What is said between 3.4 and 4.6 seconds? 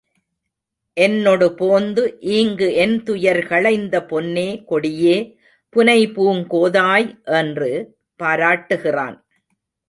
களைந்த பொன்னே